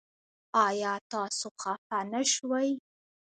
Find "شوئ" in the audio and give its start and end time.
2.33-2.69